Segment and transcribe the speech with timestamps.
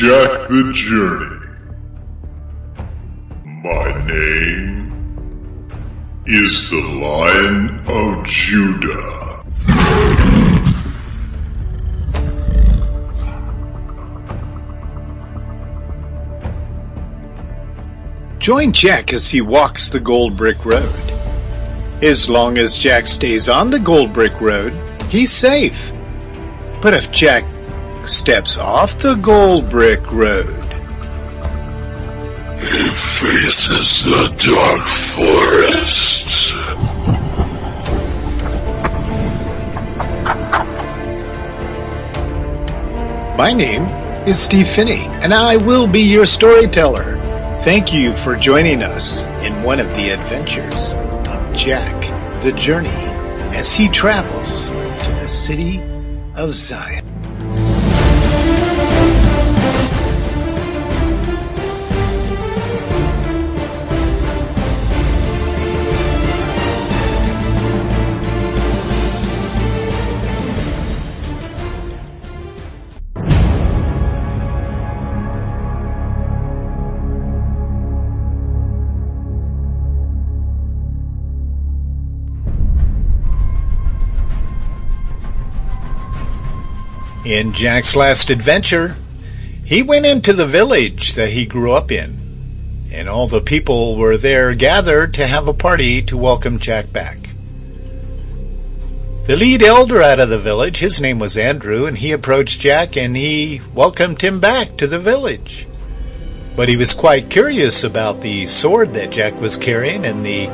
[0.00, 1.40] Jack the Journey.
[3.64, 4.92] My name
[6.24, 9.42] is the Lion of Judah.
[18.38, 20.94] Join Jack as he walks the Gold Brick Road.
[22.02, 24.72] As long as Jack stays on the Gold Brick Road,
[25.10, 25.92] he's safe.
[26.80, 27.44] But if Jack
[28.08, 30.64] steps off the Gold Brick Road,
[32.60, 32.88] He
[33.20, 36.52] faces the dark forest.
[43.38, 43.84] my name
[44.26, 47.16] is Steve Phinney, and I will be your storyteller.
[47.62, 52.88] Thank you for joining us in one of the adventures of Jack the Journey
[53.56, 55.80] as he travels to the city
[56.34, 57.07] of Zion.
[87.28, 88.96] In Jack's last adventure,
[89.62, 92.16] he went into the village that he grew up in,
[92.90, 97.28] and all the people were there gathered to have a party to welcome Jack back.
[99.26, 102.96] The lead elder out of the village, his name was Andrew, and he approached Jack
[102.96, 105.66] and he welcomed him back to the village.
[106.56, 110.46] But he was quite curious about the sword that Jack was carrying and the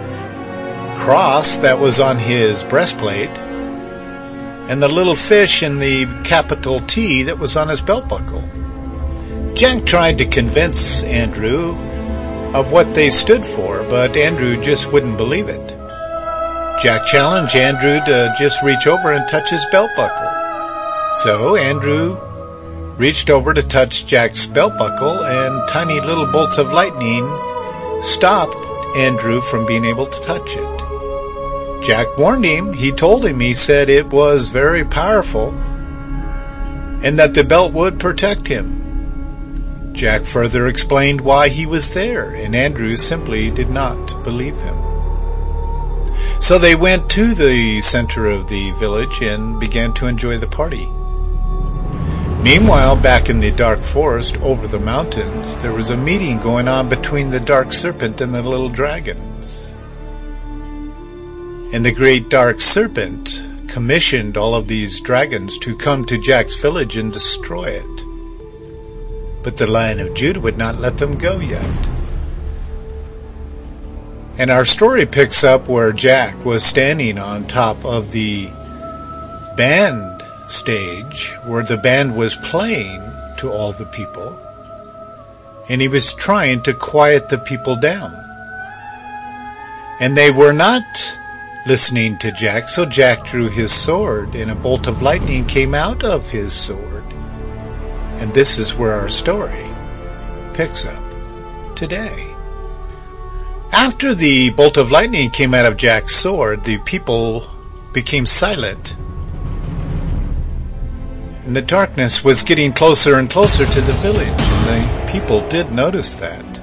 [0.98, 3.30] cross that was on his breastplate
[4.68, 8.42] and the little fish in the capital T that was on his belt buckle.
[9.54, 11.76] Jack tried to convince Andrew
[12.54, 15.68] of what they stood for, but Andrew just wouldn't believe it.
[16.82, 20.30] Jack challenged Andrew to just reach over and touch his belt buckle.
[21.16, 22.18] So Andrew
[22.96, 27.24] reached over to touch Jack's belt buckle, and tiny little bolts of lightning
[28.02, 30.73] stopped Andrew from being able to touch it.
[31.84, 32.72] Jack warned him.
[32.72, 35.50] He told him, he said it was very powerful
[37.04, 39.92] and that the belt would protect him.
[39.92, 44.74] Jack further explained why he was there, and Andrew simply did not believe him.
[46.40, 50.88] So they went to the center of the village and began to enjoy the party.
[52.42, 56.88] Meanwhile, back in the dark forest over the mountains, there was a meeting going on
[56.88, 59.23] between the dark serpent and the little dragons.
[61.74, 66.96] And the great dark serpent commissioned all of these dragons to come to Jack's village
[66.96, 68.04] and destroy it.
[69.42, 71.88] But the Lion of Judah would not let them go yet.
[74.38, 78.46] And our story picks up where Jack was standing on top of the
[79.56, 83.02] band stage where the band was playing
[83.38, 84.38] to all the people.
[85.68, 88.14] And he was trying to quiet the people down.
[89.98, 90.84] And they were not
[91.66, 96.04] listening to Jack, so Jack drew his sword, and a bolt of lightning came out
[96.04, 97.04] of his sword.
[98.18, 99.66] And this is where our story
[100.52, 101.02] picks up
[101.74, 102.30] today.
[103.72, 107.46] After the bolt of lightning came out of Jack's sword, the people
[107.92, 108.96] became silent.
[111.44, 115.72] And the darkness was getting closer and closer to the village, and the people did
[115.72, 116.53] notice that.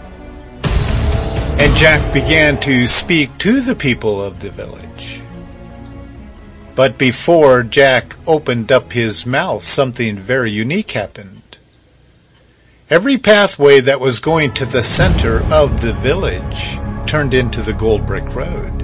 [1.61, 5.21] And Jack began to speak to the people of the village.
[6.73, 11.59] But before Jack opened up his mouth, something very unique happened.
[12.89, 18.07] Every pathway that was going to the center of the village turned into the Gold
[18.07, 18.79] Brick Road.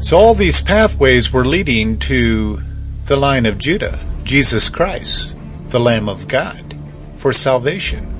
[0.00, 2.60] So all these pathways were leading to
[3.06, 5.34] the Lion of Judah, Jesus Christ,
[5.70, 6.76] the Lamb of God,
[7.16, 8.15] for salvation.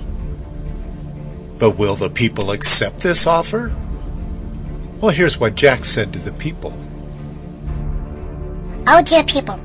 [1.59, 3.75] But will the people accept this offer?
[5.01, 6.75] Well, here's what Jack said to the people.
[8.89, 9.59] Oh, dear people,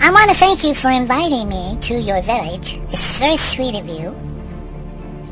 [0.00, 2.74] I want to thank you for inviting me to your village.
[2.84, 4.14] It's very sweet of you.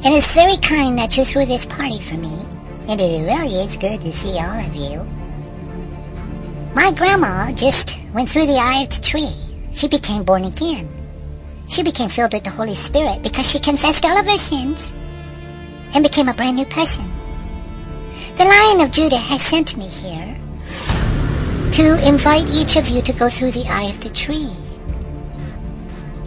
[0.05, 2.35] And it's very kind that you threw this party for me.
[2.89, 5.05] And it really is good to see all of you.
[6.75, 9.33] My grandma just went through the eye of the tree.
[9.73, 10.89] She became born again.
[11.69, 14.93] She became filled with the Holy Spirit because she confessed all of her sins
[15.95, 17.05] and became a brand new person.
[18.37, 20.37] The Lion of Judah has sent me here
[21.73, 24.51] to invite each of you to go through the eye of the tree.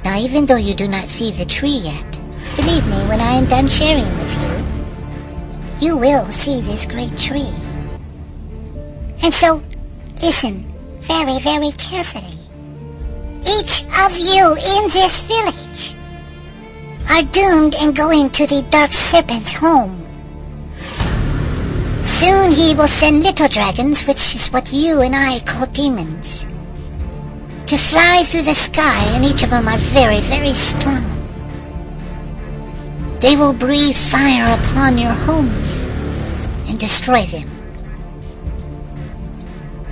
[0.04, 2.20] Now, even though you do not see the tree yet,
[2.56, 4.34] believe me, when I am done sharing with
[5.82, 7.54] you, you will see this great tree.
[9.24, 9.62] And so,
[10.22, 10.66] listen
[11.00, 12.36] very, very carefully.
[13.42, 15.69] Each of you in this village
[17.10, 19.98] are doomed and going to the Dark Serpent's home.
[22.04, 26.46] Soon he will send little dragons, which is what you and I call demons,
[27.66, 31.04] to fly through the sky, and each of them are very, very strong.
[33.22, 35.88] They will breathe fire upon your homes
[36.70, 37.50] and destroy them.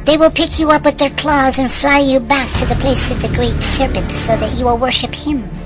[0.06, 3.12] They will pick you up with their claws and fly you back to the place
[3.12, 5.57] of the great serpent so that you will worship him.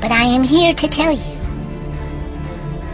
[0.00, 1.36] But I am here to tell you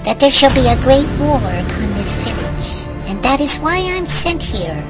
[0.04, 4.06] that there shall be a great war upon this village, and that is why I'm
[4.06, 4.82] sent here,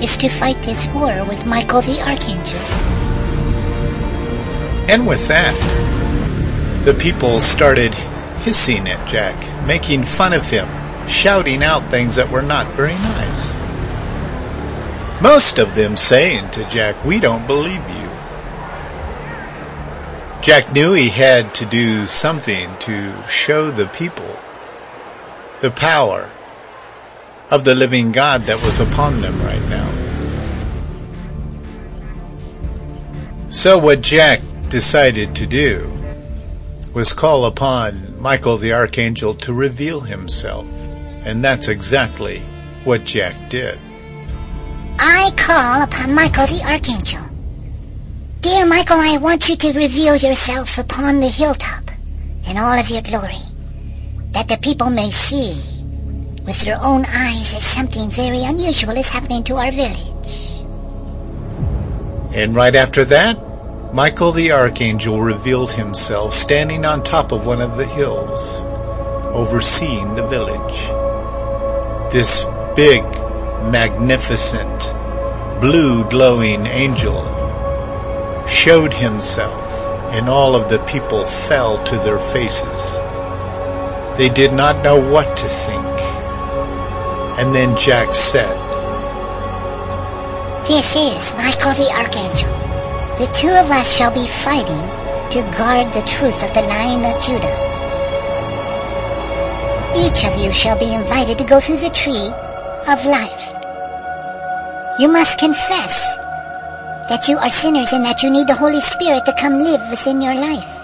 [0.00, 2.60] is to fight this war with Michael the Archangel.
[4.88, 5.54] And with that,
[6.84, 7.94] the people started
[8.44, 10.68] hissing at Jack, making fun of him,
[11.08, 13.56] shouting out things that were not very nice.
[15.22, 18.03] Most of them saying to Jack, We don't believe you.
[20.44, 24.36] Jack knew he had to do something to show the people
[25.62, 26.30] the power
[27.50, 29.90] of the living God that was upon them right now.
[33.48, 35.90] So what Jack decided to do
[36.92, 40.66] was call upon Michael the Archangel to reveal himself.
[41.24, 42.40] And that's exactly
[42.84, 43.78] what Jack did.
[44.98, 47.23] I call upon Michael the Archangel.
[48.44, 51.90] Dear Michael, I want you to reveal yourself upon the hilltop
[52.50, 53.40] in all of your glory,
[54.32, 55.56] that the people may see
[56.44, 60.60] with their own eyes that something very unusual is happening to our village.
[62.36, 67.78] And right after that, Michael the Archangel revealed himself standing on top of one of
[67.78, 68.62] the hills,
[69.32, 70.80] overseeing the village.
[72.12, 72.44] This
[72.76, 73.04] big
[73.72, 74.92] magnificent,
[75.62, 77.33] blue glowing angel
[78.48, 79.64] showed himself,
[80.12, 83.00] and all of the people fell to their faces.
[84.16, 86.00] They did not know what to think.
[87.38, 88.54] And then Jack said,
[90.68, 92.54] This is Michael the Archangel.
[93.18, 94.86] The two of us shall be fighting
[95.34, 97.74] to guard the truth of the Lion of Judah.
[99.96, 102.30] Each of you shall be invited to go through the tree
[102.86, 103.50] of life.
[105.00, 106.18] You must confess
[107.08, 110.20] that you are sinners and that you need the Holy Spirit to come live within
[110.20, 110.74] your life.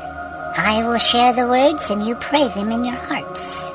[0.56, 3.72] I will share the words and you pray them in your hearts.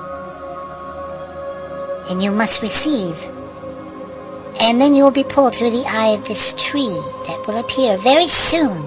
[2.12, 3.18] And you must receive.
[4.62, 6.96] And then you will be pulled through the eye of this tree
[7.28, 8.78] that will appear very soon.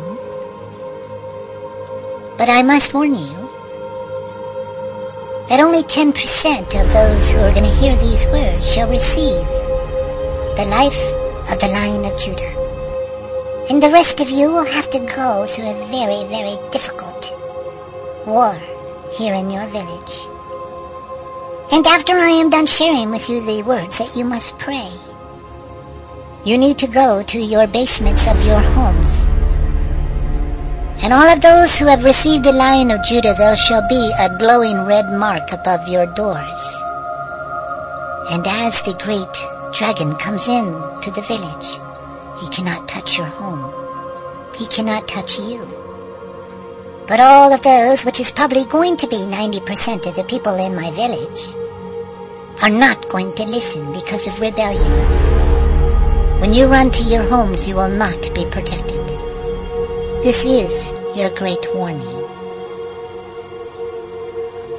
[2.39, 3.49] But I must warn you
[5.49, 6.13] that only 10%
[6.81, 9.47] of those who are going to hear these words shall receive
[10.57, 11.03] the life
[11.51, 12.58] of the Lion of Judah.
[13.71, 17.37] And the rest of you will have to go through a very, very difficult
[18.27, 18.57] war
[19.13, 20.15] here in your village.
[21.71, 24.89] And after I am done sharing with you the words that you must pray,
[26.45, 29.29] you need to go to your basements of your homes.
[31.05, 34.35] And all of those who have received the Lion of Judah, there shall be a
[34.39, 36.83] glowing red mark above your doors.
[38.33, 39.35] And as the great
[39.77, 40.65] dragon comes in
[41.03, 41.79] to the village,
[42.41, 44.55] he cannot touch your home.
[44.55, 45.67] He cannot touch you.
[47.07, 50.77] But all of those, which is probably going to be 90% of the people in
[50.77, 51.55] my village,
[52.63, 54.93] are not going to listen because of rebellion.
[56.41, 59.09] When you run to your homes, you will not be protected.
[60.23, 62.05] This is your great warning.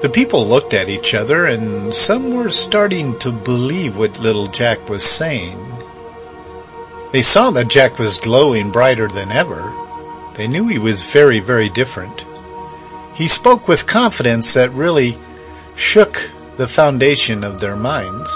[0.03, 4.87] The people looked at each other, and some were starting to believe what little Jack
[4.87, 5.57] was saying.
[7.11, 9.73] They saw that Jack was glowing brighter than ever.
[10.35, 12.25] They knew he was very, very different.
[13.15, 15.17] He spoke with confidence that really
[15.75, 18.29] shook the foundation of their minds.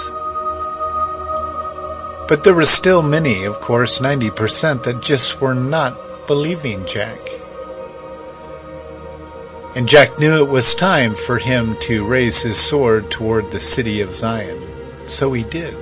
[2.27, 7.19] But there were still many, of course, 90%, that just were not believing Jack.
[9.75, 14.01] And Jack knew it was time for him to raise his sword toward the city
[14.01, 14.61] of Zion.
[15.07, 15.75] So he did.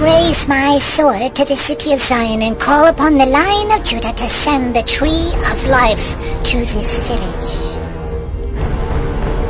[0.00, 4.12] Raise my sword to the city of Zion and call upon the Lion of Judah
[4.12, 7.76] to send the tree of life to this village.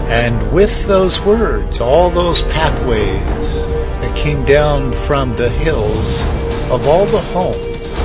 [0.09, 3.67] And with those words, all those pathways
[4.01, 6.29] that came down from the hills
[6.71, 7.97] of all the homes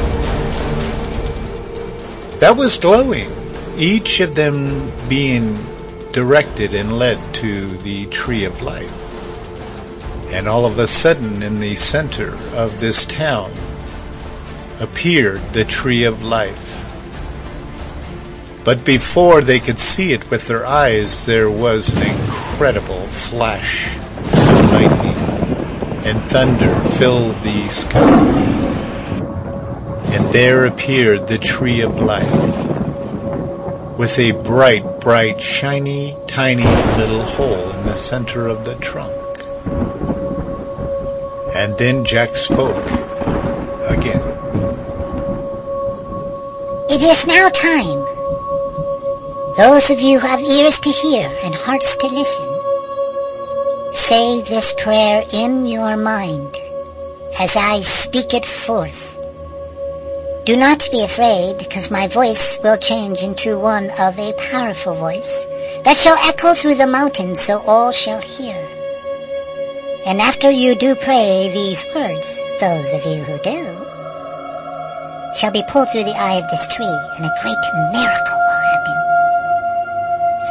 [2.40, 3.30] that was glowing,
[3.78, 5.56] each of them being
[6.12, 9.01] directed and led to the tree of life.
[10.32, 13.52] And all of a sudden, in the center of this town,
[14.80, 16.78] appeared the tree of life.
[18.64, 24.72] But before they could see it with their eyes, there was an incredible flash of
[24.72, 28.40] lightning, and thunder filled the sky.
[30.14, 32.32] And there appeared the tree of life,
[33.98, 36.64] with a bright, bright, shiny, tiny
[36.98, 39.21] little hole in the center of the trunk.
[41.54, 42.86] And then Jack spoke
[43.88, 44.22] again.
[46.90, 48.02] It is now time.
[49.58, 52.48] Those of you who have ears to hear and hearts to listen,
[53.94, 56.56] say this prayer in your mind
[57.40, 59.10] as I speak it forth.
[60.46, 65.46] Do not be afraid, because my voice will change into one of a powerful voice
[65.84, 68.71] that shall echo through the mountains so all shall hear.
[70.04, 73.62] And after you do pray these words, those of you who do,
[75.38, 77.62] shall be pulled through the eye of this tree, and a great
[77.94, 78.98] miracle will happen.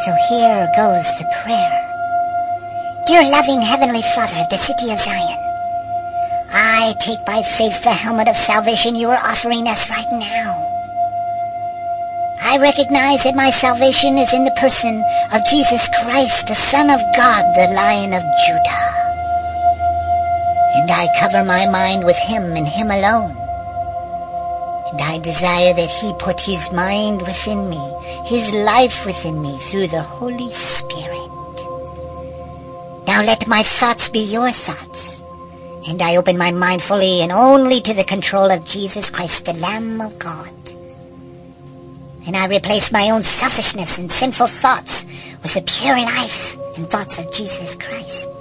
[0.06, 1.76] So here goes the prayer.
[3.10, 5.40] Dear loving Heavenly Father of the city of Zion,
[6.54, 10.66] I take by faith the helmet of salvation you are offering us right now.
[12.46, 14.94] I recognize that my salvation is in the person
[15.34, 18.99] of Jesus Christ, the Son of God, the Lion of Judah
[20.76, 23.34] and I cover my mind with him and him alone.
[24.92, 27.82] And I desire that he put his mind within me,
[28.26, 31.30] his life within me through the Holy Spirit.
[33.06, 35.22] Now let my thoughts be your thoughts,
[35.88, 39.54] and I open my mind fully and only to the control of Jesus Christ, the
[39.54, 40.54] Lamb of God.
[42.26, 45.06] And I replace my own selfishness and sinful thoughts
[45.42, 48.39] with the pure life and thoughts of Jesus Christ.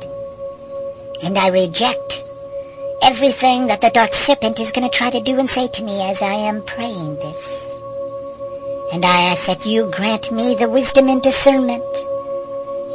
[1.23, 2.23] And I reject
[3.01, 6.09] everything that the dark serpent is going to try to do and say to me
[6.09, 7.79] as I am praying this.
[8.93, 11.83] And I ask that you grant me the wisdom and discernment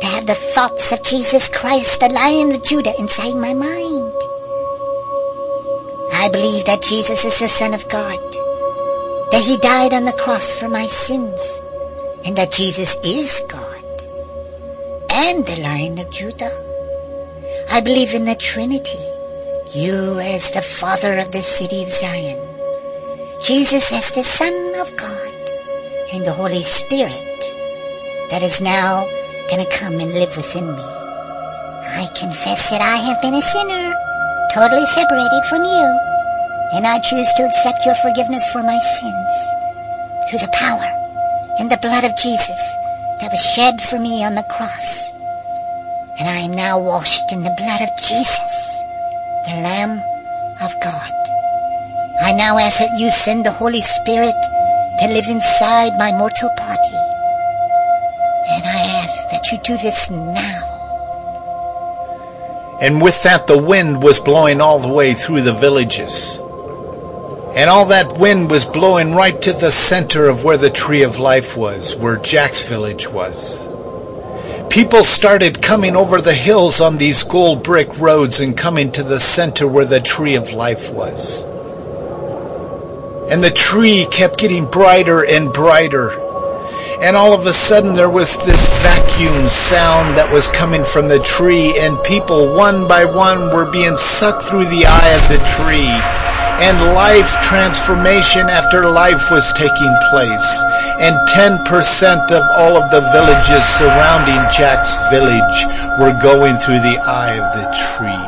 [0.00, 4.12] to have the thoughts of Jesus Christ, the Lion of Judah, inside my mind.
[6.14, 8.18] I believe that Jesus is the Son of God,
[9.30, 11.60] that he died on the cross for my sins,
[12.24, 13.84] and that Jesus is God
[15.10, 16.63] and the Lion of Judah.
[17.70, 19.02] I believe in the Trinity
[19.74, 22.38] you as the Father of the city of Zion,
[23.42, 25.34] Jesus as the Son of God,
[26.12, 27.40] and the Holy Spirit
[28.30, 29.04] that is now
[29.50, 30.88] going to come and live within me.
[31.98, 33.94] I confess that I have been a sinner,
[34.54, 35.86] totally separated from you,
[36.74, 39.34] and I choose to accept your forgiveness for my sins
[40.30, 40.86] through the power
[41.58, 42.76] and the blood of Jesus
[43.20, 45.13] that was shed for me on the cross.
[46.18, 48.74] And I am now washed in the blood of Jesus
[49.44, 50.00] the Lamb
[50.62, 51.12] of God.
[52.22, 54.34] I now ask that you send the Holy Spirit
[55.00, 56.96] to live inside my mortal body.
[58.48, 60.70] And I ask that you do this now.
[62.80, 66.38] And with that, the wind was blowing all the way through the villages.
[67.56, 71.18] And all that wind was blowing right to the center of where the tree of
[71.18, 73.73] life was, where Jack's village was
[74.74, 79.20] people started coming over the hills on these gold brick roads and coming to the
[79.20, 81.44] center where the tree of life was.
[83.30, 86.10] And the tree kept getting brighter and brighter.
[87.00, 91.20] And all of a sudden there was this vacuum sound that was coming from the
[91.20, 96.34] tree and people one by one were being sucked through the eye of the tree
[96.66, 100.73] and life transformation after life was taking place.
[101.00, 105.58] And 10% of all of the villages surrounding Jack's village
[105.98, 108.24] were going through the eye of the tree.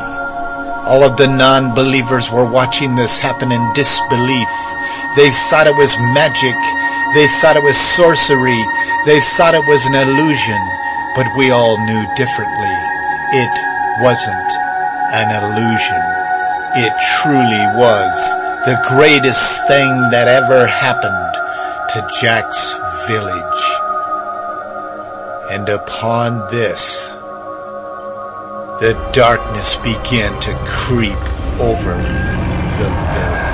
[0.87, 4.51] All of the non-believers were watching this happen in disbelief.
[5.15, 6.59] They thought it was magic.
[7.15, 8.61] They thought it was sorcery.
[9.07, 10.61] They thought it was an illusion.
[11.15, 12.75] But we all knew differently.
[13.31, 13.53] It
[14.03, 14.51] wasn't
[15.15, 16.03] an illusion.
[16.75, 18.13] It truly was
[18.67, 21.26] the greatest thing that ever happened
[21.97, 22.75] to Jack's
[23.07, 23.63] village.
[25.49, 27.15] And upon this,
[28.79, 31.17] the darkness began to creep
[31.59, 31.95] over
[32.77, 33.47] the village.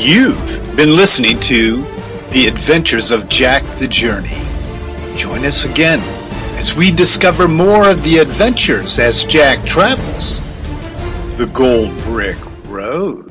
[0.00, 1.82] You've been listening to
[2.30, 4.46] the Adventures of Jack the Journey.
[5.16, 6.13] Join us again
[6.56, 10.40] as we discover more of the adventures as Jack travels
[11.36, 13.23] the Gold Brick Road.